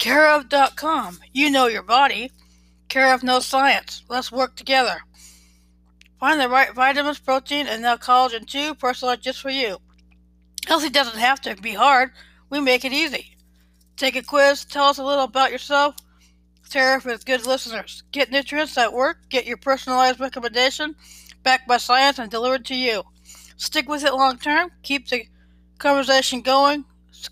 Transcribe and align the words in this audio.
Careof.com. 0.00 1.18
You 1.32 1.50
know 1.50 1.66
your 1.66 1.82
body. 1.82 2.32
Care 2.88 3.12
of 3.12 3.22
no 3.22 3.38
science. 3.38 4.02
Let's 4.08 4.32
work 4.32 4.56
together. 4.56 5.02
Find 6.18 6.40
the 6.40 6.48
right 6.48 6.74
vitamins, 6.74 7.18
protein, 7.18 7.66
and 7.66 7.82
now 7.82 7.96
collagen 7.96 8.46
too, 8.46 8.74
personalized 8.74 9.22
just 9.22 9.42
for 9.42 9.50
you. 9.50 9.76
Healthy 10.66 10.88
doesn't 10.88 11.18
have 11.18 11.42
to 11.42 11.54
be 11.56 11.74
hard. 11.74 12.10
We 12.48 12.60
make 12.60 12.86
it 12.86 12.94
easy. 12.94 13.36
Take 13.96 14.16
a 14.16 14.22
quiz. 14.22 14.64
Tell 14.64 14.86
us 14.86 14.96
a 14.96 15.04
little 15.04 15.24
about 15.24 15.52
yourself. 15.52 15.96
Tariff 16.70 17.06
is 17.06 17.22
good 17.22 17.46
listeners. 17.46 18.02
Get 18.10 18.30
nutrients 18.30 18.76
that 18.76 18.94
work. 18.94 19.18
Get 19.28 19.46
your 19.46 19.58
personalized 19.58 20.18
recommendation 20.18 20.94
backed 21.42 21.68
by 21.68 21.76
science 21.76 22.18
and 22.18 22.30
delivered 22.30 22.64
to 22.66 22.74
you. 22.74 23.02
Stick 23.58 23.86
with 23.86 24.04
it 24.04 24.14
long 24.14 24.38
term. 24.38 24.70
Keep 24.82 25.08
the 25.08 25.26
conversation 25.78 26.40
going. 26.40 26.86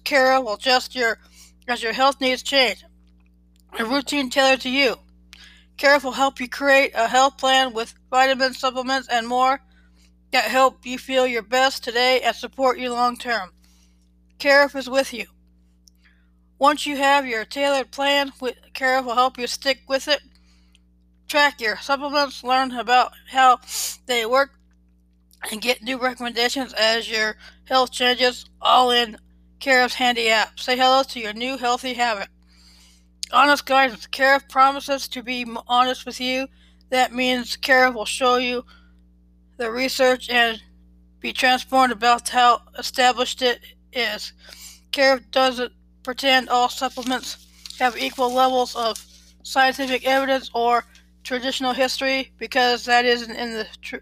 Cara 0.04 0.40
will 0.40 0.54
adjust 0.54 0.94
your 0.94 1.18
as 1.68 1.82
your 1.82 1.92
health 1.92 2.20
needs 2.20 2.42
change. 2.42 2.84
A 3.78 3.84
routine 3.84 4.30
tailored 4.30 4.62
to 4.62 4.70
you. 4.70 4.96
Care 5.76 5.98
will 6.00 6.12
help 6.12 6.40
you 6.40 6.48
create 6.48 6.92
a 6.94 7.06
health 7.06 7.38
plan 7.38 7.72
with 7.72 7.94
vitamins, 8.10 8.58
supplements, 8.58 9.08
and 9.08 9.28
more 9.28 9.60
that 10.32 10.44
help 10.44 10.84
you 10.84 10.98
feel 10.98 11.26
your 11.26 11.42
best 11.42 11.84
today 11.84 12.20
and 12.20 12.34
support 12.34 12.78
you 12.78 12.92
long 12.92 13.16
term. 13.16 13.50
Care 14.38 14.70
is 14.74 14.88
with 14.88 15.12
you. 15.12 15.26
Once 16.58 16.86
you 16.86 16.96
have 16.96 17.26
your 17.26 17.44
tailored 17.44 17.92
plan, 17.92 18.32
Care 18.74 19.02
will 19.02 19.14
help 19.14 19.38
you 19.38 19.46
stick 19.46 19.80
with 19.88 20.08
it. 20.08 20.20
Track 21.28 21.60
your 21.60 21.76
supplements, 21.76 22.42
learn 22.42 22.72
about 22.72 23.12
how 23.30 23.58
they 24.06 24.26
work, 24.26 24.58
and 25.52 25.60
get 25.60 25.82
new 25.82 25.98
recommendations 25.98 26.72
as 26.72 27.08
your 27.08 27.36
health 27.66 27.92
changes, 27.92 28.48
all 28.60 28.90
in 28.90 29.18
Care's 29.60 29.94
handy 29.94 30.28
app. 30.28 30.58
Say 30.58 30.76
hello 30.76 31.02
to 31.02 31.20
your 31.20 31.32
new 31.32 31.56
healthy 31.56 31.94
habit. 31.94 32.28
Honest 33.32 33.66
guidance. 33.66 34.06
Care 34.06 34.40
promises 34.48 35.08
to 35.08 35.22
be 35.22 35.44
honest 35.66 36.06
with 36.06 36.20
you. 36.20 36.46
That 36.90 37.12
means 37.12 37.56
Care 37.56 37.90
will 37.90 38.04
show 38.04 38.36
you 38.36 38.64
the 39.56 39.70
research 39.70 40.30
and 40.30 40.62
be 41.20 41.32
transparent 41.32 41.92
about 41.92 42.28
how 42.28 42.62
established 42.78 43.42
it 43.42 43.60
is. 43.92 44.32
Care 44.92 45.20
doesn't 45.30 45.72
pretend 46.02 46.48
all 46.48 46.68
supplements 46.68 47.46
have 47.78 47.96
equal 47.98 48.32
levels 48.32 48.74
of 48.76 49.04
scientific 49.42 50.06
evidence 50.06 50.50
or 50.54 50.84
traditional 51.24 51.72
history 51.72 52.32
because 52.38 52.84
that 52.84 53.04
isn't 53.04 53.34
in 53.34 53.52
the 53.52 53.66
tr- 53.82 53.96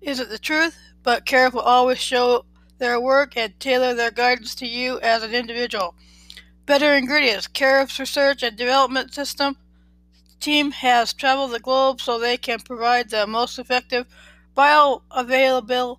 isn't 0.00 0.30
the 0.30 0.38
truth. 0.38 0.76
But 1.02 1.26
Care 1.26 1.50
will 1.50 1.60
always 1.60 1.98
show 1.98 2.44
their 2.78 3.00
work 3.00 3.36
and 3.36 3.58
tailor 3.58 3.94
their 3.94 4.10
guidance 4.10 4.54
to 4.56 4.66
you 4.66 5.00
as 5.00 5.22
an 5.22 5.34
individual. 5.34 5.94
Better 6.66 6.94
ingredients. 6.94 7.46
Care's 7.46 7.98
research 7.98 8.42
and 8.42 8.56
development 8.56 9.14
system 9.14 9.56
team 10.40 10.70
has 10.70 11.12
traveled 11.12 11.52
the 11.52 11.60
globe 11.60 12.00
so 12.00 12.18
they 12.18 12.36
can 12.36 12.60
provide 12.60 13.10
the 13.10 13.26
most 13.26 13.58
effective, 13.58 14.06
bioavailable, 14.56 15.98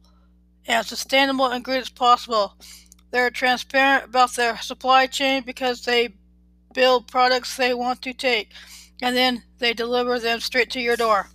and 0.68 0.86
sustainable 0.86 1.52
ingredients 1.52 1.90
possible. 1.90 2.56
They're 3.12 3.30
transparent 3.30 4.06
about 4.06 4.36
their 4.36 4.58
supply 4.58 5.08
chain 5.08 5.44
because 5.46 5.84
they 5.84 6.16
build 6.74 7.08
products 7.08 7.56
they 7.56 7.74
want 7.74 8.02
to 8.04 8.14
take, 8.14 8.52
and 9.02 9.16
then 9.16 9.44
they 9.60 9.74
deliver 9.74 10.20
them 10.20 10.40
straight 10.40 10.70
to 10.72 10.82
your 10.82 10.98
door. 10.98 11.30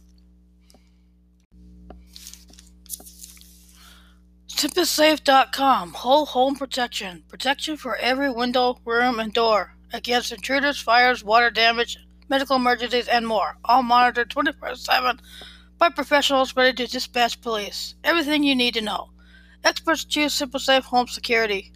SimpliSafe.com 4.63 5.93
Whole 5.93 6.25
home 6.25 6.55
protection. 6.55 7.25
Protection 7.27 7.77
for 7.77 7.97
every 7.97 8.31
window, 8.31 8.79
room, 8.85 9.19
and 9.19 9.33
door 9.33 9.75
against 9.93 10.31
intruders, 10.31 10.81
fires, 10.81 11.25
water 11.25 11.51
damage, 11.51 11.99
medical 12.29 12.55
emergencies, 12.55 13.09
and 13.09 13.27
more. 13.27 13.57
All 13.65 13.83
monitored 13.83 14.31
24 14.31 14.77
7 14.77 15.19
by 15.79 15.89
professionals 15.89 16.55
ready 16.55 16.73
to 16.75 16.87
dispatch 16.87 17.41
police. 17.41 17.97
Everything 18.05 18.45
you 18.45 18.55
need 18.55 18.75
to 18.75 18.81
know. 18.81 19.11
Experts 19.65 20.05
choose 20.05 20.33
SimpliSafe 20.33 20.85
Home 20.85 21.09
Security 21.09 21.73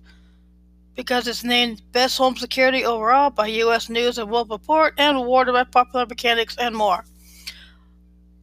because 0.94 1.26
it's 1.26 1.42
named 1.42 1.82
Best 1.90 2.16
Home 2.18 2.36
Security 2.36 2.84
overall 2.84 3.30
by 3.30 3.48
U.S. 3.48 3.88
News 3.88 4.16
and 4.16 4.30
World 4.30 4.48
Report 4.48 4.94
and 4.96 5.16
awarded 5.16 5.54
by 5.54 5.64
Popular 5.64 6.06
Mechanics 6.06 6.56
and 6.56 6.76
more. 6.76 7.04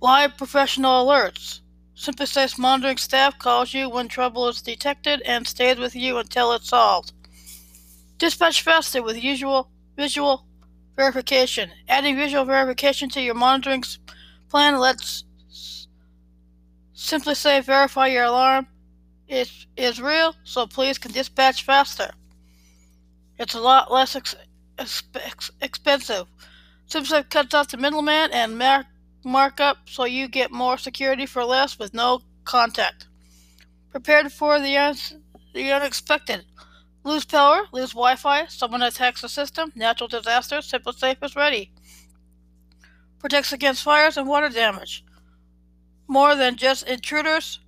Live 0.02 0.36
professional 0.36 1.06
alerts. 1.06 1.62
SimpliSafe's 1.96 2.58
monitoring 2.58 2.98
staff 2.98 3.38
calls 3.38 3.74
you 3.74 3.88
when 3.88 4.08
trouble 4.08 4.48
is 4.48 4.62
detected 4.62 5.22
and 5.22 5.48
stays 5.48 5.78
with 5.78 5.96
you 5.96 6.18
until 6.18 6.52
it's 6.54 6.70
solved. 6.70 7.14
Dispatch 8.18 8.62
faster 8.62 9.04
with 9.04 9.24
usual 9.24 9.70
visual 9.96 10.46
verification. 10.96 11.72
Adding 11.88 12.16
visual 12.16 12.46
verification 12.46 13.10
to 13.10 13.22
your 13.22 13.36
monitoring 13.36 13.84
plan 14.50 14.80
lets 14.80 15.24
SimpliSafe 16.96 17.66
verify 17.66 18.08
your 18.08 18.24
alarm 18.24 18.68
is, 19.28 19.68
is 19.78 20.02
real, 20.02 20.36
so 20.44 20.66
police 20.66 20.98
can 20.98 21.12
dispatch 21.12 21.64
faster. 21.64 22.12
It's 23.38 23.56
a 23.56 23.60
lot 23.60 23.92
less 23.92 24.16
ex- 24.16 24.36
ex- 24.78 25.52
expensive. 25.62 26.28
SimpliSafe 26.90 27.30
cuts 27.30 27.54
off 27.54 27.70
the 27.70 27.78
middleman 27.78 28.32
and 28.32 28.58
mar- 28.58 28.86
markup 29.26 29.78
so 29.90 30.06
you 30.06 30.28
get 30.28 30.52
more 30.52 30.78
security 30.78 31.26
for 31.26 31.44
less 31.44 31.80
with 31.80 31.94
no 31.94 32.22
contact. 32.46 33.08
Prepared 33.92 34.32
for 34.32 34.60
the, 34.60 34.78
un- 34.78 34.96
the 35.54 35.72
unexpected. 35.72 36.46
Lose 37.04 37.26
power, 37.26 37.64
lose 37.74 37.92
Wi 37.92 38.16
Fi, 38.16 38.46
someone 38.46 38.82
attacks 38.82 39.22
the 39.22 39.30
system, 39.30 39.72
natural 39.76 40.08
disaster, 40.08 40.58
SimpliSafe 40.60 41.24
is 41.24 41.36
ready. 41.36 41.72
Protects 43.20 43.52
against 43.52 43.84
fires 43.84 44.16
and 44.16 44.28
water 44.28 44.50
damage. 44.50 45.04
More 46.08 46.36
than 46.36 46.56
just 46.56 46.88
intruders, 46.88 47.60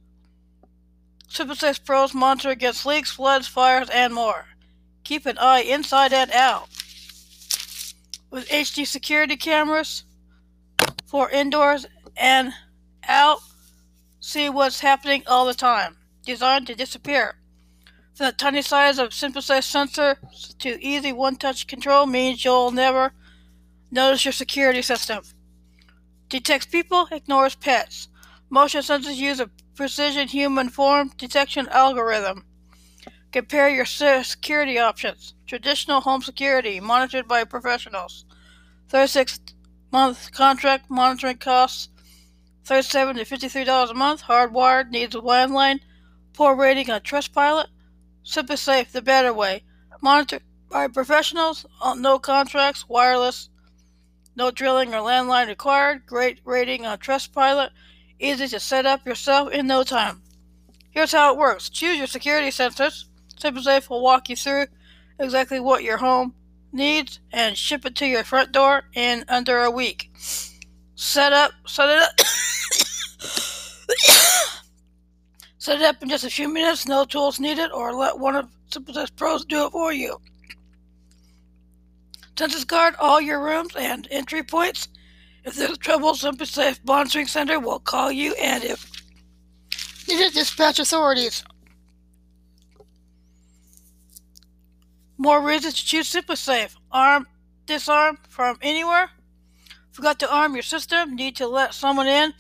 SimpliSafe 1.30 1.84
Pros 1.84 2.14
monitor 2.14 2.50
against 2.50 2.86
leaks, 2.86 3.12
floods, 3.12 3.48
fires, 3.48 3.90
and 3.90 4.14
more. 4.14 4.46
Keep 5.04 5.26
an 5.26 5.38
eye 5.38 5.62
inside 5.62 6.14
and 6.14 6.32
out. 6.32 6.70
With 8.32 8.48
HD 8.48 8.88
security 8.88 9.36
cameras, 9.36 10.05
for 11.16 11.30
indoors 11.30 11.86
and 12.18 12.52
out. 13.08 13.40
See 14.20 14.50
what's 14.50 14.82
happening 14.82 15.24
all 15.28 15.46
the 15.46 15.54
time. 15.54 15.96
Designed 16.26 16.68
to 16.68 16.76
disappear. 16.76 17.36
The 18.18 18.34
tiny 18.34 18.62
size 18.62 19.00
of 19.00 19.12
SimpliSafe 19.12 19.64
sensor 19.64 20.18
to 20.60 20.84
easy 20.84 21.14
one-touch 21.14 21.68
control 21.68 22.06
means 22.06 22.44
you'll 22.44 22.72
never 22.72 23.14
notice 23.92 24.26
your 24.26 24.34
security 24.34 24.82
system. 24.82 25.24
Detects 26.28 26.66
people, 26.66 27.08
ignores 27.10 27.56
pets. 27.56 28.10
Motion 28.50 28.82
sensors 28.82 29.16
use 29.16 29.40
a 29.40 29.50
precision 29.74 30.28
human 30.28 30.68
form 30.68 31.12
detection 31.18 31.70
algorithm. 31.70 32.44
Compare 33.32 33.70
your 33.70 33.86
security 33.86 34.80
options. 34.80 35.34
Traditional 35.48 36.02
home 36.02 36.22
security, 36.22 36.82
monitored 36.82 37.26
by 37.26 37.46
professionals. 37.46 38.26
36 38.90 39.40
month 39.96 40.30
contract 40.34 40.90
monitoring 40.90 41.38
costs 41.38 41.88
37 42.66 43.16
to 43.16 43.24
$53 43.24 43.90
a 43.90 43.94
month. 43.94 44.24
Hardwired 44.24 44.90
needs 44.90 45.16
a 45.16 45.20
landline. 45.20 45.80
Poor 46.34 46.54
rating 46.54 46.92
on 46.92 47.00
Trustpilot. 47.00 47.68
SimpliSafe, 48.26 48.92
the 48.92 49.02
better 49.02 49.32
way. 49.32 49.64
Monitored 50.02 50.44
by 50.70 50.90
professionals. 50.90 51.66
Uh, 51.82 51.94
no 51.94 52.20
contracts. 52.20 52.90
Wireless. 52.90 53.50
No 54.36 54.52
drilling 54.52 54.94
or 54.94 54.98
landline 54.98 55.48
required. 55.48 56.06
Great 56.06 56.42
rating 56.44 56.86
on 56.86 56.98
Trustpilot. 56.98 57.70
Easy 58.20 58.50
to 58.50 58.60
set 58.60 58.86
up 58.86 59.06
yourself 59.06 59.54
in 59.54 59.66
no 59.66 59.84
time. 59.84 60.22
Here's 60.90 61.14
how 61.14 61.32
it 61.32 61.40
works. 61.40 61.70
Choose 61.70 61.98
your 61.98 62.08
security 62.08 62.50
sensors. 62.50 63.06
SimpliSafe 63.40 63.90
will 63.90 64.04
walk 64.04 64.28
you 64.28 64.36
through 64.36 64.66
exactly 65.18 65.62
what 65.62 65.84
your 65.84 65.98
home 65.98 66.34
needs 66.76 67.20
and 67.32 67.58
ship 67.58 67.86
it 67.86 67.96
to 67.96 68.06
your 68.06 68.24
front 68.24 68.52
door 68.52 68.84
in 68.94 69.26
under 69.28 69.64
a 69.64 69.72
week. 69.72 70.12
Set 70.96 71.34
up, 71.34 71.52
set 71.66 71.90
it 71.90 71.98
up. 71.98 72.20
set 75.58 75.82
it 75.82 75.86
up 75.86 76.04
in 76.04 76.10
just 76.10 76.24
a 76.24 76.30
few 76.30 76.48
minutes, 76.48 76.88
no 76.88 77.06
tools 77.06 77.40
needed, 77.40 77.72
or 77.72 77.94
let 77.94 78.20
one 78.20 78.36
of 78.36 78.50
SimpliSafe 78.70 79.16
Pros 79.16 79.46
do 79.46 79.66
it 79.66 79.72
for 79.72 79.92
you. 79.92 80.20
Census 82.38 82.66
guard 82.66 82.96
all 83.00 83.22
your 83.22 83.42
rooms 83.44 83.76
and 83.76 84.08
entry 84.12 84.44
points. 84.44 84.90
If 85.46 85.56
there's 85.56 85.78
trouble, 85.78 86.14
SimpliSafe 86.14 86.80
Monitoring 86.86 87.28
Center 87.28 87.60
will 87.60 87.80
call 87.80 88.12
you, 88.12 88.34
and 88.42 88.64
if 88.64 88.92
needed, 90.08 90.34
dispatch 90.34 90.80
authorities. 90.80 91.44
More 95.18 95.42
reasons 95.42 95.76
to 95.76 95.86
choose 95.86 96.12
SimpliSafe. 96.12 96.76
Arm, 96.92 97.28
disarm 97.66 98.18
from 98.30 98.58
anywhere. 98.62 99.10
Forgot 99.92 100.20
to 100.20 100.34
arm 100.34 100.54
your 100.54 100.64
system? 100.64 101.16
Need 101.16 101.38
to 101.38 101.48
let 101.48 101.74
someone 101.74 102.08
in? 102.08 102.34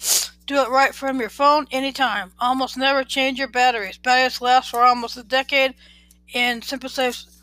Do 0.45 0.57
it 0.57 0.69
right 0.69 0.94
from 0.94 1.19
your 1.19 1.30
phone 1.30 1.68
anytime. 1.72 2.31
Almost 2.39 2.77
never 2.77 3.04
change 3.04 3.39
your 3.39 3.48
batteries. 3.48 3.98
Batteries 3.98 4.42
last 4.42 4.69
for 4.69 4.81
almost 4.81 5.18
a 5.18 5.24
decade 5.24 5.74
in 6.33 6.62
SimpliSafe's 6.62 7.36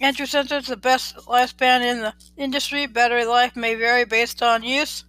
Entry 0.00 0.24
sensors, 0.24 0.66
the 0.66 0.78
best 0.78 1.14
lifespan 1.26 1.82
in 1.82 2.00
the 2.00 2.14
industry. 2.38 2.86
Battery 2.86 3.26
life 3.26 3.54
may 3.54 3.74
vary 3.74 4.06
based 4.06 4.42
on 4.42 4.62
use. 4.62 5.04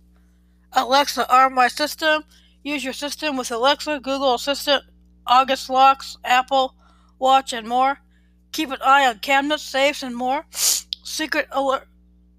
Alexa, 0.73 1.31
arm 1.33 1.53
my 1.55 1.69
system. 1.69 2.25
Use 2.63 2.83
your 2.83 2.93
system 2.93 3.37
with 3.37 3.51
Alexa, 3.51 4.01
Google 4.03 4.33
Assistant, 4.33 4.83
August 5.25 5.69
locks, 5.69 6.17
Apple 6.25 6.75
Watch, 7.19 7.53
and 7.53 7.67
more. 7.69 7.99
Keep 8.51 8.71
an 8.71 8.81
eye 8.83 9.07
on 9.07 9.19
cabinets, 9.19 9.63
safes, 9.63 10.03
and 10.03 10.15
more. 10.15 10.45
Secret 10.51 11.47
alert, 11.51 11.87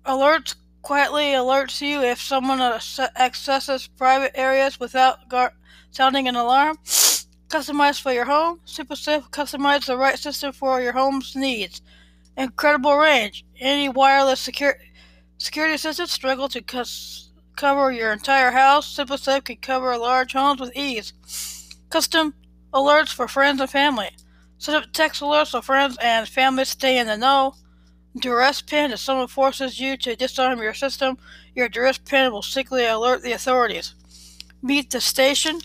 alerts 0.04 0.54
quietly 0.82 1.32
alerts 1.32 1.80
you 1.80 2.02
if 2.02 2.20
someone 2.20 2.60
accesses 2.60 3.86
private 3.86 4.32
areas 4.34 4.78
without 4.78 5.28
gar- 5.28 5.54
sounding 5.90 6.28
an 6.28 6.36
alarm. 6.36 6.76
Customized 7.48 8.00
for 8.00 8.12
your 8.12 8.24
home. 8.24 8.60
Super 8.64 8.96
Safe 8.96 9.30
customize 9.30 9.86
the 9.86 9.96
right 9.96 10.18
system 10.18 10.52
for 10.52 10.80
your 10.80 10.92
home's 10.92 11.36
needs. 11.36 11.82
Incredible 12.36 12.96
range. 12.96 13.44
Any 13.60 13.88
wireless 13.88 14.40
security 14.40 15.76
system 15.76 16.06
struggle 16.06 16.48
to 16.48 16.62
cus- 16.62 17.30
cover 17.56 17.92
your 17.92 18.12
entire 18.12 18.50
house. 18.50 18.86
Super 18.86 19.18
Safe 19.18 19.44
can 19.44 19.56
cover 19.56 19.96
large 19.98 20.32
homes 20.32 20.60
with 20.60 20.74
ease. 20.74 21.12
Custom 21.90 22.34
alerts 22.72 23.12
for 23.12 23.28
friends 23.28 23.60
and 23.60 23.70
family. 23.70 24.10
Set 24.62 24.76
up 24.76 24.92
text 24.92 25.20
alerts 25.20 25.48
so 25.48 25.60
friends 25.60 25.98
and 26.00 26.28
family 26.28 26.64
stay 26.64 26.96
in 26.96 27.08
the 27.08 27.16
know. 27.16 27.56
Duress 28.16 28.62
pin 28.62 28.92
if 28.92 29.00
someone 29.00 29.26
forces 29.26 29.80
you 29.80 29.96
to 29.96 30.14
disarm 30.14 30.62
your 30.62 30.72
system, 30.72 31.18
your 31.56 31.68
duress 31.68 31.98
pin 31.98 32.30
will 32.30 32.42
secretly 32.42 32.86
alert 32.86 33.24
the 33.24 33.32
authorities. 33.32 33.96
Meet 34.62 34.90
the 34.90 35.00
station. 35.00 35.58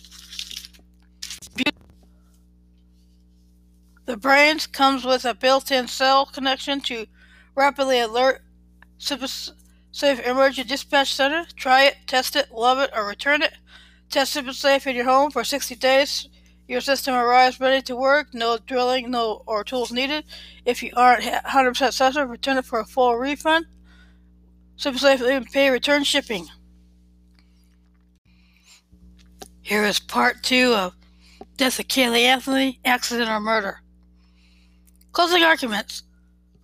The 4.06 4.18
brains 4.18 4.66
comes 4.66 5.06
with 5.06 5.26
a 5.26 5.36
built-in 5.36 5.88
cell 5.88 6.26
connection 6.26 6.82
to 6.82 7.06
rapidly 7.54 8.00
alert 8.00 8.42
Safe 8.98 10.20
Emergency 10.26 10.68
Dispatch 10.68 11.14
Center. 11.14 11.46
Try 11.56 11.84
it, 11.84 11.98
test 12.08 12.36
it, 12.36 12.52
love 12.52 12.80
it, 12.80 12.90
or 12.96 13.06
return 13.06 13.44
it. 13.44 13.54
Test 14.10 14.34
Safe 14.56 14.88
in 14.88 14.96
your 14.96 15.06
home 15.06 15.30
for 15.30 15.44
60 15.44 15.76
days. 15.76 16.30
Your 16.68 16.82
system 16.82 17.16
arrives 17.16 17.60
ready 17.60 17.82
to 17.84 17.96
work, 17.96 18.34
no 18.34 18.58
drilling, 18.58 19.10
no 19.10 19.42
or 19.48 19.64
tools 19.64 19.92
needed. 19.92 20.26
If 20.66 20.84
you 20.84 20.92
aren't 20.96 21.24
100% 21.24 21.94
satisfied, 21.94 22.30
return 22.30 22.58
it 22.58 22.66
for 22.66 22.80
a 22.80 22.86
full 22.86 23.16
refund. 23.16 23.68
Even 24.86 25.46
pay 25.46 25.70
return 25.70 26.04
shipping. 26.04 26.48
Here 29.62 29.86
is 29.86 30.00
part 30.00 30.44
two 30.44 30.74
of 30.74 30.94
Death 31.56 31.80
of 31.80 31.88
Caylee 31.88 32.24
Anthony, 32.24 32.80
Accident 32.86 33.30
or 33.30 33.40
Murder. 33.40 33.82
Closing 35.14 35.44
arguments. 35.44 36.04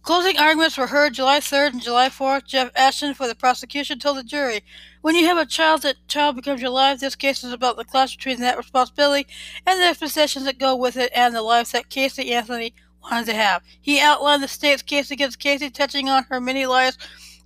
Closing 0.04 0.38
arguments 0.38 0.78
were 0.78 0.88
heard 0.88 1.14
July 1.14 1.40
3rd 1.40 1.72
and 1.72 1.82
July 1.82 2.10
4th. 2.10 2.46
Jeff 2.46 2.72
Ashton 2.76 3.14
for 3.14 3.26
the 3.26 3.36
prosecution 3.36 4.00
told 4.00 4.18
the 4.18 4.24
jury, 4.24 4.60
when 5.00 5.16
you 5.16 5.26
have 5.28 5.38
a 5.38 5.46
child, 5.46 5.84
that 5.84 5.96
child 6.10 6.36
becomes 6.36 6.62
your 6.62 6.72
life. 6.72 7.00
This 7.00 7.16
case 7.16 7.42
is 7.42 7.54
about 7.54 7.78
the 7.78 7.86
clash 7.86 8.18
between 8.18 8.42
that 8.42 8.58
responsibility 8.58 9.26
and 9.66 9.80
the 9.80 9.98
possessions 9.98 10.44
that 10.44 10.60
go 10.60 10.76
with 10.76 10.98
it 10.98 11.10
and 11.16 11.34
the 11.34 11.42
life 11.42 11.72
that 11.72 11.88
Casey 11.88 12.34
Anthony 12.34 12.74
wanted 13.02 13.28
to 13.28 13.34
have. 13.34 13.62
He 13.80 14.02
outlined 14.02 14.44
the 14.44 14.50
state's 14.50 14.82
case 14.82 15.10
against 15.10 15.40
Casey, 15.40 15.70
touching 15.70 16.10
on 16.10 16.26
her 16.26 16.42
many 16.42 16.66
lies 16.66 16.98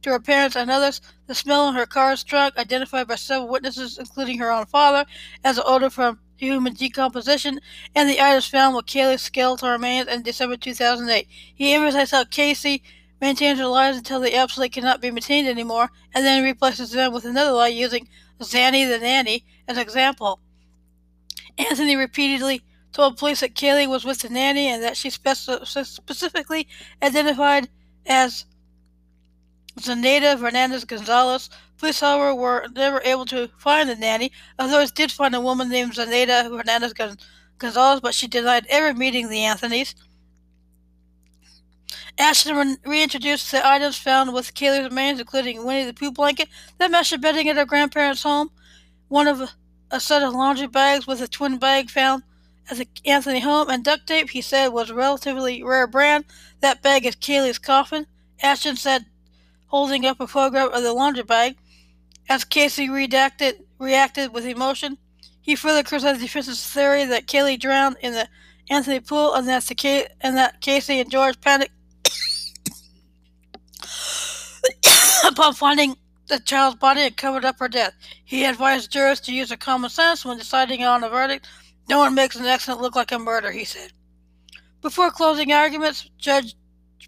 to 0.02 0.10
her 0.10 0.20
parents 0.20 0.56
and 0.56 0.72
others, 0.72 1.00
the 1.28 1.36
smell 1.36 1.70
in 1.70 1.76
her 1.76 1.86
car's 1.86 2.24
trunk, 2.24 2.58
identified 2.58 3.08
by 3.08 3.16
several 3.16 3.50
witnesses, 3.50 4.00
including 4.00 4.40
her 4.40 4.52
own 4.52 4.66
father, 4.66 5.06
as 5.44 5.60
an 5.60 5.64
odor 5.68 5.92
from 5.92 6.20
human 6.38 6.74
decomposition, 6.74 7.60
and 7.94 8.10
the 8.10 8.22
items 8.22 8.48
found 8.48 8.76
Caylee's 8.86 9.22
skeletal 9.22 9.70
remains 9.70 10.08
in 10.08 10.22
December 10.22 10.56
2008. 10.56 11.28
He 11.54 11.74
emphasized 11.74 12.12
how 12.12 12.24
Casey 12.26 12.84
maintains 13.20 13.60
her 13.60 13.66
lies 13.66 13.98
until 13.98 14.20
they 14.20 14.36
absolutely 14.36 14.70
cannot 14.70 15.02
be 15.02 15.12
maintained 15.12 15.48
anymore, 15.48 15.90
and 16.14 16.24
then 16.26 16.44
replaces 16.44 16.92
them 16.92 17.12
with 17.12 17.26
another 17.26 17.52
lie 17.52 17.68
using 17.68 18.08
Zanny 18.40 18.88
the 18.88 19.00
nanny 19.00 19.44
as 19.68 19.78
an 19.78 19.84
example. 19.84 20.40
Anthony 21.58 21.96
repeatedly 21.96 22.62
told 22.94 23.18
police 23.18 23.40
that 23.40 23.56
Caylee 23.56 23.88
was 23.88 24.06
with 24.06 24.22
the 24.22 24.30
nanny 24.30 24.68
and 24.68 24.84
that 24.84 24.96
she 24.96 25.10
specifically 25.10 26.68
identified 27.02 27.68
as 28.06 28.46
Zenaida 29.80 30.38
Fernandez 30.40 30.86
Gonzalez. 30.86 31.50
Police, 31.78 32.00
however, 32.00 32.34
were 32.34 32.66
never 32.76 33.02
able 33.04 33.26
to 33.26 33.50
find 33.58 33.88
the 33.88 33.96
nanny. 33.96 34.32
Authorities 34.58 34.92
did 34.92 35.12
find 35.12 35.36
a 35.36 35.42
woman 35.42 35.70
named 35.70 35.94
Zenaida 35.94 36.50
Fernandez 36.50 36.94
Gonzalez, 37.58 38.00
but 38.02 38.16
she 38.16 38.28
denied 38.28 38.66
ever 38.70 38.98
meeting 38.98 39.30
the 39.30 39.38
Anthonys. 39.38 39.94
Ashton 42.18 42.78
reintroduced 42.84 43.52
the 43.52 43.66
items 43.66 43.98
found 43.98 44.34
with 44.34 44.56
Caylee's 44.56 44.86
remains, 44.86 45.20
including 45.20 45.64
Winnie 45.64 45.86
the 45.86 45.94
Pooh 45.94 46.12
blanket 46.12 46.50
that 46.80 46.90
matched 46.90 47.12
the 47.12 47.20
bedding 47.20 47.48
at 47.48 47.58
her 47.58 47.66
grandparents' 47.66 48.24
home, 48.24 48.50
one 49.08 49.28
of 49.28 49.54
a 49.92 50.00
set 50.00 50.24
of 50.24 50.34
laundry 50.34 50.68
bags 50.68 51.06
with 51.06 51.22
a 51.22 51.28
twin 51.28 51.60
bag 51.60 51.92
found 51.92 52.24
at 52.70 52.78
the 52.78 52.88
Anthony 53.06 53.40
home, 53.40 53.70
and 53.70 53.84
duct 53.84 54.08
tape 54.08 54.32
he 54.32 54.42
said 54.42 54.70
was 54.70 54.90
a 54.90 54.96
relatively 54.96 55.64
rare 55.64 55.86
brand. 55.86 56.26
That 56.62 56.82
bag 56.82 57.06
is 57.06 57.16
Caylee's 57.16 57.60
coffin. 57.60 58.08
Ashton 58.42 58.76
said 58.78 59.06
holding 59.68 60.06
up 60.06 60.20
a 60.20 60.28
photograph 60.28 60.72
of 60.74 60.82
the 60.82 60.94
laundry 60.94 61.24
bag. 61.24 61.56
As 62.30 62.44
Casey 62.44 62.88
redacted, 62.90 63.64
reacted 63.80 64.34
with 64.34 64.46
emotion, 64.46 64.98
he 65.42 65.56
further 65.56 65.84
criticized 65.84 66.20
the 66.20 66.26
defense's 66.26 66.66
theory 66.66 67.06
that 67.06 67.28
Caylee 67.28 67.60
drowned 67.60 67.98
in 68.02 68.14
the 68.14 68.28
Anthony 68.70 69.00
pool 69.00 69.34
and, 69.34 69.48
and 69.48 70.38
that 70.38 70.60
Casey 70.62 71.00
and 71.00 71.10
George 71.10 71.40
panicked 71.40 71.72
upon 75.26 75.54
finding 75.54 75.96
the 76.28 76.40
child's 76.40 76.76
body 76.76 77.02
and 77.02 77.16
covered 77.16 77.46
up 77.46 77.60
her 77.60 77.70
death. 77.70 77.94
He 78.26 78.44
advised 78.44 78.92
jurors 78.92 79.22
to 79.22 79.34
use 79.34 79.48
their 79.48 79.58
common 79.58 79.90
sense 79.90 80.26
when 80.26 80.38
deciding 80.38 80.84
on 80.84 81.04
a 81.04 81.10
verdict. 81.10 81.48
No 81.90 82.00
one 82.00 82.14
makes 82.14 82.36
an 82.36 82.46
accident 82.46 82.82
look 82.82 82.98
like 82.98 83.14
a 83.14 83.20
murder, 83.20 83.52
he 83.52 83.64
said. 83.64 83.94
Before 84.82 85.10
closing 85.10 85.54
arguments, 85.54 86.10
Judge 86.18 86.56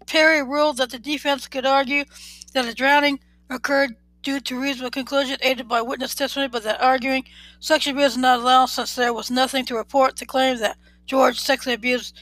Perry 0.06 0.42
ruled 0.42 0.78
that 0.78 0.90
the 0.90 0.98
defense 0.98 1.46
could 1.46 1.66
argue 1.66 2.04
that 2.54 2.64
a 2.64 2.74
drowning 2.74 3.20
occurred 3.50 3.96
due 4.22 4.40
to 4.40 4.60
reasonable 4.60 4.90
conclusion 4.90 5.38
aided 5.42 5.68
by 5.68 5.82
witness 5.82 6.14
testimony, 6.14 6.48
but 6.48 6.62
that 6.64 6.80
arguing 6.80 7.24
sexual 7.60 7.94
abuse 7.94 8.12
is 8.12 8.18
not 8.18 8.40
allowed 8.40 8.66
since 8.66 8.94
there 8.94 9.12
was 9.12 9.30
nothing 9.30 9.64
to 9.66 9.76
report 9.76 10.16
to 10.16 10.26
claim 10.26 10.58
that 10.58 10.76
George 11.06 11.38
sexually 11.38 11.74
abused 11.74 12.18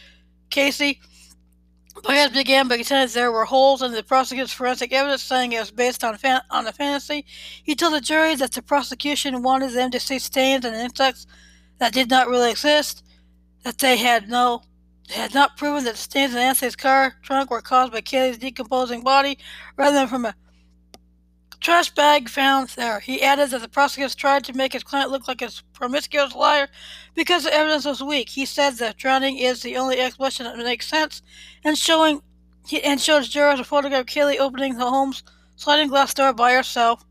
Casey. 0.50 1.00
Baez 2.04 2.30
began 2.30 2.68
by 2.68 2.76
contending 2.76 3.12
there 3.12 3.32
were 3.32 3.44
holes 3.44 3.82
in 3.82 3.90
the 3.90 4.02
prosecutor's 4.04 4.52
forensic 4.52 4.92
evidence, 4.92 5.22
saying 5.22 5.52
it 5.52 5.58
was 5.58 5.72
based 5.72 6.04
on 6.04 6.16
fan- 6.16 6.42
on 6.50 6.66
a 6.66 6.72
fantasy. 6.72 7.24
He 7.64 7.74
told 7.74 7.94
the 7.94 8.00
jury 8.00 8.36
that 8.36 8.52
the 8.52 8.62
prosecution 8.62 9.42
wanted 9.42 9.72
them 9.72 9.90
to 9.90 10.00
see 10.00 10.20
stains 10.20 10.64
and 10.64 10.76
insects 10.76 11.26
that 11.78 11.92
did 11.92 12.08
not 12.08 12.28
really 12.28 12.50
exist, 12.50 13.02
that 13.64 13.78
they 13.78 13.96
had 13.96 14.28
no 14.28 14.62
had 15.10 15.32
not 15.32 15.56
proven 15.56 15.84
that 15.84 15.92
the 15.92 15.98
stains 15.98 16.32
in 16.34 16.38
Anthony's 16.38 16.76
car 16.76 17.14
trunk 17.22 17.50
were 17.50 17.62
caused 17.62 17.92
by 17.92 18.00
Caylee's 18.02 18.36
decomposing 18.36 19.02
body 19.02 19.38
rather 19.76 19.96
than 19.96 20.06
from 20.06 20.26
a 20.26 20.34
trash 21.60 21.90
bag 21.90 22.28
found 22.28 22.70
there. 22.70 23.00
He 23.00 23.22
added 23.22 23.50
that 23.50 23.60
the 23.60 23.68
prosecutors 23.68 24.14
tried 24.14 24.44
to 24.44 24.52
make 24.56 24.72
his 24.72 24.84
client 24.84 25.10
look 25.10 25.26
like 25.28 25.42
a 25.42 25.50
promiscuous 25.72 26.34
liar 26.34 26.68
because 27.14 27.44
the 27.44 27.52
evidence 27.54 27.84
was 27.84 28.02
weak. 28.02 28.30
He 28.30 28.46
said 28.46 28.74
that 28.74 28.96
drowning 28.96 29.38
is 29.38 29.62
the 29.62 29.76
only 29.76 29.98
explanation 29.98 30.44
that 30.44 30.56
makes 30.58 30.88
sense, 30.88 31.22
and 31.64 31.76
showing 31.76 32.22
he, 32.66 32.82
and 32.82 33.00
showed 33.00 33.24
jurors 33.24 33.60
a 33.60 33.64
photograph 33.64 34.00
of 34.00 34.06
Caylee 34.06 34.38
opening 34.38 34.76
the 34.76 34.88
home's 34.88 35.22
sliding 35.56 35.88
glass 35.88 36.14
door 36.14 36.32
by 36.32 36.52
herself. 36.52 37.04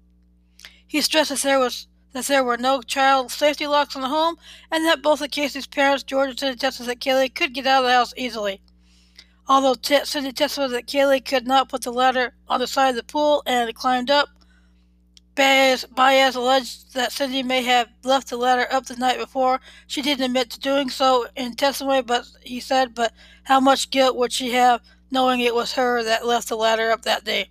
He 0.86 1.02
stressed 1.02 1.30
that 1.30 1.42
there 1.42 1.60
was 1.60 1.88
that 2.14 2.26
there 2.28 2.44
were 2.44 2.58
no 2.58 2.82
child 2.82 3.32
safety 3.32 3.68
locks 3.68 3.96
in 3.96 4.02
the 4.02 4.08
home, 4.08 4.38
and 4.72 4.86
that 4.86 5.02
both 5.02 5.22
of 5.22 5.30
Casey's 5.32 5.68
parents, 5.68 6.04
George 6.04 6.30
and 6.30 6.40
Cindy, 6.40 6.58
testified 6.58 6.90
that 6.90 7.00
Caylee 7.00 7.34
could 7.34 7.54
get 7.54 7.68
out 7.68 7.84
of 7.84 7.90
the 7.90 7.94
house 7.94 8.14
easily. 8.16 8.62
Although 9.48 9.76
t- 9.76 10.06
Cindy 10.06 10.32
testified 10.32 10.72
that 10.72 10.88
Caylee 10.88 11.24
could 11.24 11.46
not 11.46 11.70
put 11.70 11.84
the 11.84 11.92
ladder 11.92 12.34
on 12.48 12.60
the 12.60 12.68
side 12.68 12.90
of 12.90 12.96
the 12.96 13.04
pool 13.04 13.44
and 13.46 13.74
climbed 13.76 14.10
up, 14.10 14.30
Baez, 15.38 15.86
Baez 15.86 16.36
alleged 16.36 16.96
that 16.96 17.12
Cindy 17.12 17.44
may 17.44 17.62
have 17.62 17.90
left 18.04 18.30
the 18.30 18.38
ladder 18.38 18.68
up 18.72 18.88
the 18.88 18.96
night 18.96 19.20
before. 19.20 19.62
She 19.86 20.02
didn't 20.02 20.26
admit 20.26 20.50
to 20.50 20.60
doing 20.60 20.90
so 20.90 21.28
in 21.36 21.56
testimony, 21.56 22.02
but 22.02 22.28
he 22.42 22.60
said, 22.60 22.96
but 22.96 23.14
how 23.44 23.60
much 23.60 23.92
guilt 23.92 24.16
would 24.16 24.34
she 24.34 24.52
have 24.54 24.82
knowing 25.12 25.40
it 25.40 25.54
was 25.54 25.74
her 25.74 26.04
that 26.04 26.26
left 26.26 26.50
the 26.50 26.58
ladder 26.58 26.90
up 26.90 27.04
that 27.04 27.24
day? 27.24 27.50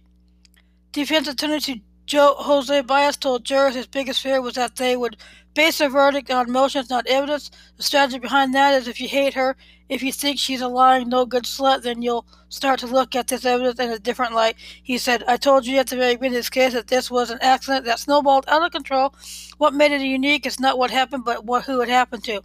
Defense 0.91 1.29
attorney 1.29 1.61
to 1.61 1.81
Joe 2.07 2.35
Jose 2.39 2.81
Baez 2.83 3.17
told 3.17 3.45
jurors 3.45 3.77
his 3.77 3.87
biggest 3.87 4.21
fear 4.21 4.43
was 4.43 4.55
that 4.55 4.77
they 4.77 4.97
would 4.97 5.17
base 5.57 5.81
a 5.81 5.89
verdict 5.89 6.31
on 6.31 6.49
emotions, 6.49 6.91
not 6.91 7.07
evidence. 7.07 7.51
The 7.79 7.83
strategy 7.83 8.19
behind 8.19 8.55
that 8.55 8.75
is 8.75 8.87
if 8.87 9.01
you 9.01 9.09
hate 9.09 9.35
her, 9.35 9.57
if 9.89 10.03
you 10.03 10.13
think 10.13 10.39
she's 10.39 10.61
a 10.61 10.69
lying, 10.69 11.09
no 11.09 11.25
good 11.25 11.45
slut, 11.45 11.83
then 11.83 12.03
you'll 12.03 12.27
start 12.51 12.79
to 12.81 12.87
look 12.87 13.17
at 13.17 13.29
this 13.29 13.47
evidence 13.47 13.81
in 13.81 13.91
a 13.91 13.99
different 13.99 14.35
light. 14.35 14.57
He 14.83 14.99
said, 14.99 15.25
I 15.27 15.39
told 15.39 15.67
you 15.67 15.79
at 15.79 15.87
the 15.87 15.97
very 15.97 16.15
beginning 16.15 16.37
of 16.37 16.41
this 16.41 16.51
case 16.51 16.75
that 16.75 16.89
this 16.89 17.11
was 17.11 17.31
an 17.31 17.39
accident 17.41 17.87
that 17.87 17.99
snowballed 17.99 18.45
out 18.49 18.65
of 18.65 18.71
control. 18.71 19.15
What 19.57 19.73
made 19.73 19.93
it 19.93 20.03
unique 20.03 20.45
is 20.45 20.61
not 20.61 20.77
what 20.77 20.91
happened, 20.91 21.25
but 21.25 21.45
what 21.45 21.65
who 21.65 21.81
it 21.81 21.89
happened 21.89 22.25
to. 22.25 22.43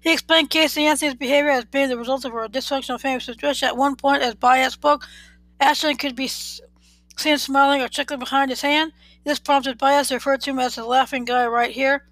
He 0.00 0.12
explained 0.12 0.50
Casey 0.50 0.86
Anthony's 0.86 1.16
behavior 1.16 1.50
as 1.50 1.64
being 1.64 1.88
the 1.88 1.98
result 1.98 2.24
of 2.24 2.32
a 2.32 2.48
dysfunctional 2.48 3.00
family 3.00 3.20
situation. 3.20 3.66
At 3.66 3.76
one 3.76 3.96
point, 3.96 4.22
as 4.22 4.36
Baez 4.36 4.72
spoke, 4.74 5.04
Ashton 5.58 5.96
could 5.96 6.14
be 6.14 6.28
seen 6.28 7.38
smiling 7.38 7.82
or 7.82 7.88
chuckling 7.88 8.20
behind 8.20 8.50
his 8.50 8.62
hand. 8.62 8.92
This 9.24 9.40
prompted 9.40 9.78
Baez 9.78 10.08
to 10.08 10.14
refer 10.14 10.36
to 10.36 10.50
him 10.50 10.60
as 10.60 10.76
the 10.76 10.84
laughing 10.84 11.24
guy 11.24 11.44
right 11.46 11.72
here. 11.72 12.04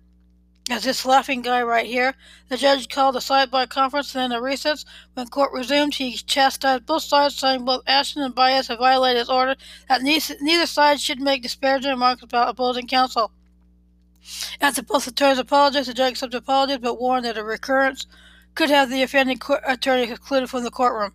As 0.70 0.84
this 0.84 1.04
laughing 1.04 1.42
guy 1.42 1.62
right 1.62 1.84
here. 1.84 2.14
The 2.48 2.56
judge 2.56 2.88
called 2.88 3.16
a 3.16 3.18
sidebar 3.18 3.68
conference, 3.68 4.14
and 4.14 4.32
then 4.32 4.38
a 4.38 4.40
recess. 4.40 4.86
When 5.12 5.26
court 5.28 5.52
resumed, 5.52 5.94
he 5.94 6.16
chastised 6.16 6.86
both 6.86 7.02
sides, 7.02 7.34
saying 7.34 7.66
both 7.66 7.82
Ashton 7.86 8.22
and 8.22 8.34
Baez 8.34 8.68
had 8.68 8.78
violated 8.78 9.18
his 9.18 9.28
order 9.28 9.56
that 9.90 10.00
neither 10.00 10.66
side 10.66 11.00
should 11.00 11.20
make 11.20 11.42
disparaging 11.42 11.90
remarks 11.90 12.22
about 12.22 12.48
opposing 12.48 12.88
counsel. 12.88 13.30
After 14.58 14.82
both 14.82 15.06
attorneys 15.06 15.38
apologized, 15.38 15.90
the 15.90 15.94
judge 15.94 16.12
accepted 16.12 16.38
apologies 16.38 16.78
but 16.78 16.98
warned 16.98 17.26
that 17.26 17.36
a 17.36 17.44
recurrence 17.44 18.06
could 18.54 18.70
have 18.70 18.88
the 18.88 19.02
offending 19.02 19.38
attorney 19.66 20.10
excluded 20.10 20.48
from 20.48 20.64
the 20.64 20.70
courtroom. 20.70 21.12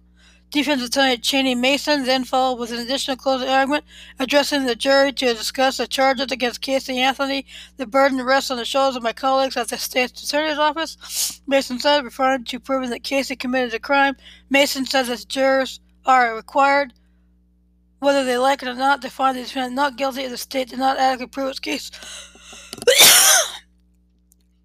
Defense 0.51 0.81
attorney 0.81 1.17
Cheney 1.17 1.53
Mason 1.53 2.05
then 2.05 2.23
followed 2.23 2.57
with 2.57 2.71
an 2.71 2.79
additional 2.79 3.15
closing 3.17 3.49
argument, 3.49 3.83
addressing 4.17 4.65
the 4.65 4.75
jury 4.75 5.13
to 5.13 5.33
discuss 5.35 5.77
the 5.77 5.85
charges 5.85 6.31
against 6.31 6.61
Casey 6.61 6.97
Anthony. 6.99 7.45
The 7.77 7.85
burden 7.85 8.23
rests 8.23 8.49
on 8.49 8.57
the 8.57 8.65
shoulders 8.65 8.95
of 8.95 9.03
my 9.03 9.13
colleagues 9.13 9.55
at 9.55 9.67
the 9.67 9.77
state's 9.77 10.23
attorney's 10.23 10.57
office. 10.57 11.41
Mason 11.45 11.79
said, 11.79 12.03
referring 12.03 12.45
to 12.45 12.59
proving 12.59 12.89
that 12.89 13.03
Casey 13.03 13.35
committed 13.35 13.75
a 13.75 13.79
crime. 13.79 14.15
Mason 14.49 14.87
said 14.87 15.05
that 15.05 15.27
jurors 15.27 15.81
are 16.03 16.35
required, 16.35 16.93
whether 17.99 18.23
they 18.23 18.39
like 18.39 18.63
it 18.63 18.69
or 18.69 18.73
not, 18.73 19.03
to 19.03 19.11
find 19.11 19.37
the 19.37 19.43
defendant 19.43 19.75
not 19.75 19.97
guilty 19.97 20.23
if 20.23 20.31
the 20.31 20.37
state 20.37 20.69
did 20.69 20.79
not 20.79 20.97
adequately 20.97 21.27
prove 21.27 21.49
its 21.49 21.59
case. 21.59 21.91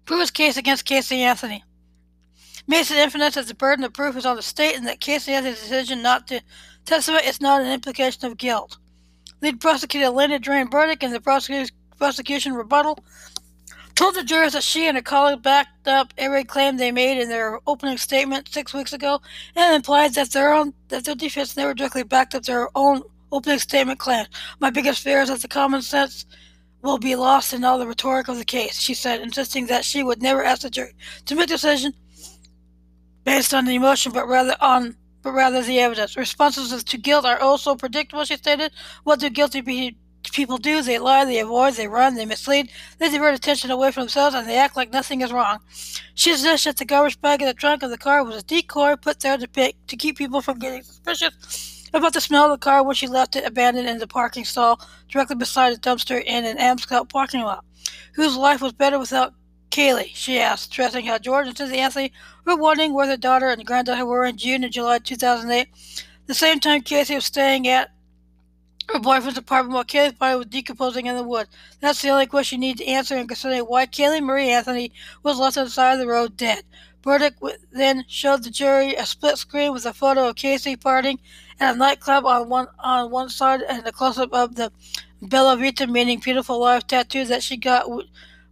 prove 0.05 0.21
its 0.21 0.31
case 0.31 0.57
against 0.57 0.85
Casey 0.85 1.21
Anthony. 1.21 1.63
Mason 2.67 2.97
emphasized 2.97 3.35
that 3.35 3.47
the 3.47 3.55
burden 3.55 3.85
of 3.85 3.93
proof 3.93 4.15
is 4.15 4.25
on 4.25 4.35
the 4.35 4.41
state 4.41 4.75
and 4.75 4.87
that 4.87 4.99
Casey 4.99 5.33
Anthony's 5.33 5.61
decision 5.61 6.01
not 6.01 6.27
to 6.27 6.41
testify 6.85 7.19
is 7.19 7.39
not 7.39 7.61
an 7.61 7.71
implication 7.71 8.25
of 8.25 8.37
guilt. 8.37 8.77
Lead 9.41 9.61
prosecutor 9.61 10.09
Linda 10.09 10.39
Drane 10.39 10.67
Burdick 10.67 11.03
in 11.03 11.11
the 11.11 11.69
prosecution 11.97 12.53
rebuttal 12.53 13.03
told 13.93 14.15
the 14.15 14.23
jurors 14.23 14.53
that 14.53 14.63
she 14.63 14.87
and 14.87 14.97
her 14.97 15.03
colleague 15.03 15.41
backed 15.41 15.87
up 15.87 16.13
every 16.17 16.43
claim 16.43 16.75
they 16.75 16.91
made 16.91 17.21
in 17.21 17.29
their 17.29 17.59
opening 17.67 17.97
statement 17.97 18.49
six 18.51 18.73
weeks 18.73 18.93
ago 18.93 19.21
and 19.55 19.75
implied 19.75 20.13
that 20.15 20.31
their 20.31 20.53
own 20.53 20.73
that 20.89 21.05
their 21.05 21.15
defense 21.15 21.55
never 21.55 21.73
directly 21.73 22.03
backed 22.03 22.35
up 22.35 22.43
their 22.43 22.69
own 22.75 23.01
opening 23.31 23.59
statement 23.59 23.99
claim. 23.99 24.25
My 24.59 24.69
biggest 24.69 25.01
fear 25.01 25.21
is 25.21 25.29
that 25.29 25.41
the 25.41 25.47
common 25.47 25.81
sense 25.81 26.25
will 26.81 26.97
be 26.97 27.15
lost 27.15 27.53
in 27.53 27.63
all 27.63 27.79
the 27.79 27.87
rhetoric 27.87 28.27
of 28.27 28.37
the 28.37 28.45
case, 28.45 28.79
she 28.79 28.93
said, 28.93 29.21
insisting 29.21 29.67
that 29.67 29.85
she 29.85 30.03
would 30.03 30.21
never 30.21 30.43
ask 30.43 30.61
the 30.61 30.69
jury 30.69 30.93
to 31.25 31.35
make 31.35 31.45
a 31.45 31.47
decision 31.47 31.93
based 33.25 33.53
on 33.53 33.65
the 33.65 33.75
emotion, 33.75 34.13
but 34.13 34.27
rather 34.27 34.55
on 34.61 34.95
but 35.21 35.33
rather 35.33 35.63
the 35.63 35.79
evidence. 35.79 36.15
Responses 36.15 36.83
to 36.83 36.97
guilt 36.99 37.25
are 37.25 37.39
also 37.39 37.75
predictable, 37.75 38.23
she 38.23 38.37
stated. 38.37 38.71
What 39.03 39.19
do 39.19 39.29
guilty 39.31 39.95
people 40.31 40.59
do? 40.59 40.83
They 40.83 40.99
lie, 40.99 41.25
they 41.25 41.39
avoid, 41.39 41.73
they 41.73 41.87
run, 41.87 42.13
they 42.13 42.25
mislead, 42.25 42.69
they 42.99 43.09
divert 43.09 43.33
attention 43.33 43.71
away 43.71 43.91
from 43.91 44.03
themselves, 44.03 44.35
and 44.35 44.47
they 44.47 44.55
act 44.55 44.77
like 44.77 44.93
nothing 44.93 45.21
is 45.21 45.33
wrong. 45.33 45.61
She 46.13 46.35
suggested 46.35 46.69
that 46.69 46.77
the 46.77 46.85
garbage 46.85 47.19
bag 47.21 47.41
in 47.41 47.47
the 47.47 47.55
trunk 47.55 47.81
of 47.81 47.89
the 47.89 47.97
car 47.97 48.23
was 48.23 48.35
a 48.35 48.43
decoy 48.43 48.97
put 48.97 49.21
there 49.21 49.35
to, 49.35 49.47
pick, 49.47 49.75
to 49.87 49.97
keep 49.97 50.15
people 50.15 50.41
from 50.41 50.59
getting 50.59 50.83
suspicious 50.83 51.89
about 51.91 52.13
the 52.13 52.21
smell 52.21 52.45
of 52.45 52.51
the 52.51 52.63
car 52.63 52.83
when 52.83 52.93
she 52.93 53.07
left 53.07 53.35
it 53.35 53.45
abandoned 53.45 53.89
in 53.89 53.97
the 53.97 54.05
parking 54.05 54.45
stall 54.45 54.79
directly 55.09 55.35
beside 55.35 55.73
a 55.73 55.77
dumpster 55.77 56.23
in 56.23 56.45
an 56.45 56.57
Amscot 56.57 57.09
parking 57.09 57.41
lot. 57.41 57.65
Whose 58.13 58.37
life 58.37 58.61
was 58.61 58.73
better 58.73 58.99
without 58.99 59.33
Caylee, 59.75 60.11
she 60.13 60.39
asked, 60.39 60.71
stressing 60.71 61.05
how 61.05 61.17
George 61.17 61.47
and 61.47 61.57
Cynthia 61.57 61.81
Anthony 61.81 62.13
were 62.45 62.55
wondering 62.55 62.93
where 62.93 63.07
their 63.07 63.17
daughter 63.17 63.49
and 63.49 63.65
granddaughter 63.65 64.05
were 64.05 64.23
in 64.23 64.37
June 64.37 64.63
and 64.63 64.71
July 64.71 64.99
2008. 64.99 65.67
The 66.27 66.33
same 66.33 66.61
time 66.61 66.81
Casey 66.81 67.15
was 67.15 67.25
staying 67.25 67.67
at 67.67 67.91
her 68.87 68.99
boyfriend's 68.99 69.37
apartment 69.37 69.73
while 69.73 69.83
Caylee's 69.83 70.13
body 70.13 70.37
was 70.37 70.45
decomposing 70.45 71.07
in 71.07 71.17
the 71.17 71.23
wood. 71.23 71.47
That's 71.81 72.01
the 72.01 72.07
only 72.07 72.25
question 72.25 72.61
you 72.61 72.69
need 72.69 72.77
to 72.77 72.85
answer 72.85 73.17
in 73.17 73.27
considering 73.27 73.63
why 73.63 73.85
Caylee 73.85 74.23
Marie 74.23 74.49
Anthony 74.49 74.93
was 75.23 75.39
left 75.39 75.57
on 75.57 75.65
the 75.65 75.69
side 75.69 75.91
of 75.91 75.99
the 75.99 76.07
road 76.07 76.37
dead. 76.37 76.63
Burdick 77.01 77.33
then 77.73 78.05
showed 78.07 78.43
the 78.43 78.51
jury 78.51 78.95
a 78.95 79.05
split 79.05 79.37
screen 79.37 79.73
with 79.73 79.85
a 79.85 79.93
photo 79.93 80.29
of 80.29 80.37
Casey 80.37 80.77
partying 80.77 81.19
at 81.59 81.75
a 81.75 81.77
nightclub 81.77 82.25
on 82.25 82.47
one 82.47 82.67
on 82.79 83.11
one 83.11 83.27
side 83.27 83.59
and 83.61 83.85
a 83.85 83.91
close 83.91 84.17
up 84.17 84.31
of 84.31 84.55
the 84.55 84.71
Bella 85.21 85.57
Vita, 85.57 85.85
meaning 85.85 86.19
beautiful 86.19 86.61
life 86.61 86.87
tattoo 86.87 87.25
that 87.25 87.43
she 87.43 87.57
got 87.57 87.89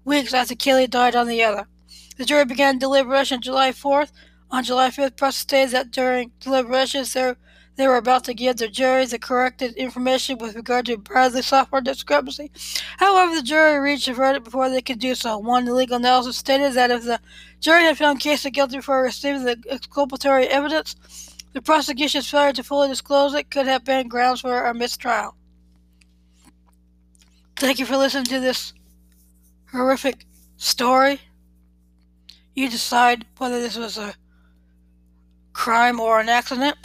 weeks 0.05 0.33
after 0.33 0.55
Caylee 0.55 0.89
died 0.89 1.15
on 1.15 1.27
the 1.27 1.43
other. 1.43 1.67
The 2.17 2.25
jury 2.25 2.45
began 2.45 2.77
deliberation 2.77 3.41
July 3.41 3.71
4th. 3.71 4.11
On 4.51 4.63
July 4.63 4.89
5th, 4.89 5.15
press 5.15 5.35
stated 5.35 5.73
that 5.73 5.91
during 5.91 6.31
deliberations 6.39 7.13
they, 7.13 7.33
they 7.75 7.87
were 7.87 7.97
about 7.97 8.23
to 8.25 8.35
give 8.35 8.57
the 8.57 8.67
jury 8.67 9.05
the 9.05 9.17
corrected 9.17 9.73
information 9.75 10.37
with 10.37 10.55
regard 10.55 10.85
to 10.85 10.97
Bradley 10.97 11.41
software 11.41 11.81
discrepancy. 11.81 12.51
However, 12.97 13.33
the 13.33 13.41
jury 13.41 13.79
reached 13.79 14.07
a 14.07 14.13
verdict 14.13 14.45
before 14.45 14.69
they 14.69 14.81
could 14.81 14.99
do 14.99 15.15
so. 15.15 15.39
One 15.39 15.65
legal 15.65 15.97
analysis 15.97 16.37
stated 16.37 16.73
that 16.73 16.91
if 16.91 17.03
the 17.03 17.19
jury 17.61 17.83
had 17.83 17.97
found 17.97 18.19
Casey 18.19 18.51
guilty 18.51 18.77
before 18.77 19.01
receiving 19.01 19.43
the 19.43 19.57
exculpatory 19.69 20.47
evidence, 20.47 20.95
the 21.53 21.61
prosecution's 21.61 22.29
failure 22.29 22.53
to 22.53 22.63
fully 22.63 22.89
disclose 22.89 23.33
it 23.33 23.49
could 23.49 23.65
have 23.65 23.83
been 23.83 24.07
grounds 24.07 24.41
for 24.41 24.65
a 24.65 24.73
mistrial. 24.73 25.35
Thank 27.55 27.79
you 27.79 27.85
for 27.85 27.97
listening 27.97 28.25
to 28.25 28.39
this 28.39 28.73
horrific 29.73 30.25
story. 30.57 31.19
You 32.55 32.69
decide 32.69 33.25
whether 33.37 33.59
this 33.59 33.77
was 33.77 33.97
a 33.97 34.13
crime 35.51 35.99
or 35.99 36.19
an 36.19 36.29
accident. 36.29 36.77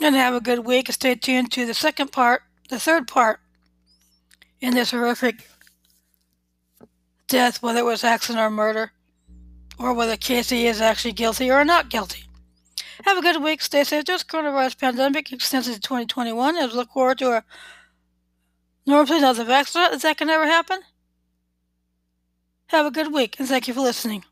And 0.00 0.16
have 0.16 0.34
a 0.34 0.40
good 0.40 0.60
week 0.60 0.88
and 0.88 0.94
stay 0.94 1.14
tuned 1.14 1.52
to 1.52 1.66
the 1.66 1.74
second 1.74 2.10
part, 2.10 2.42
the 2.68 2.80
third 2.80 3.06
part 3.06 3.40
in 4.60 4.74
this 4.74 4.90
horrific 4.90 5.46
death, 7.28 7.62
whether 7.62 7.80
it 7.80 7.84
was 7.84 8.02
accident 8.02 8.44
or 8.44 8.50
murder, 8.50 8.92
or 9.78 9.92
whether 9.92 10.16
Casey 10.16 10.66
is 10.66 10.80
actually 10.80 11.12
guilty 11.12 11.50
or 11.50 11.64
not 11.64 11.88
guilty. 11.88 12.24
Have 13.04 13.18
a 13.18 13.22
good 13.22 13.42
week. 13.42 13.60
Stay 13.62 13.84
safe. 13.84 14.04
This 14.04 14.22
coronavirus 14.22 14.78
pandemic 14.78 15.32
extends 15.32 15.66
into 15.66 15.80
2021 15.80 16.56
as 16.56 16.70
we 16.70 16.76
look 16.76 16.92
forward 16.92 17.18
to 17.18 17.32
a 17.32 17.44
Normally 18.86 19.20
not 19.20 19.36
the 19.36 19.44
vaccine. 19.44 19.92
Is 19.92 20.02
that 20.02 20.16
can 20.16 20.30
ever 20.30 20.46
happen? 20.46 20.80
Have 22.66 22.86
a 22.86 22.90
good 22.90 23.12
week 23.12 23.36
and 23.38 23.48
thank 23.48 23.68
you 23.68 23.74
for 23.74 23.80
listening. 23.80 24.24